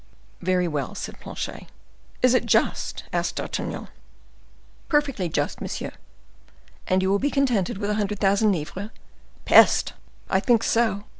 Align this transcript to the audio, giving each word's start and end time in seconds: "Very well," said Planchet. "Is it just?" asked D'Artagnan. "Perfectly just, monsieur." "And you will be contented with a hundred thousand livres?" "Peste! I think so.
"Very 0.41 0.67
well," 0.67 0.95
said 0.95 1.19
Planchet. 1.19 1.67
"Is 2.23 2.33
it 2.33 2.47
just?" 2.47 3.03
asked 3.13 3.35
D'Artagnan. 3.35 3.87
"Perfectly 4.89 5.29
just, 5.29 5.61
monsieur." 5.61 5.91
"And 6.87 7.03
you 7.03 7.11
will 7.11 7.19
be 7.19 7.29
contented 7.29 7.77
with 7.77 7.91
a 7.91 8.01
hundred 8.01 8.17
thousand 8.17 8.51
livres?" 8.51 8.89
"Peste! 9.45 9.93
I 10.27 10.39
think 10.39 10.63
so. 10.63 11.03